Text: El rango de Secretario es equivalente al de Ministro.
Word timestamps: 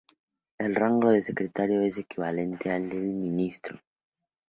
El 0.57 0.73
rango 0.73 1.11
de 1.11 1.21
Secretario 1.21 1.81
es 1.83 1.99
equivalente 1.99 2.71
al 2.71 2.89
de 2.89 2.97
Ministro. 2.97 3.77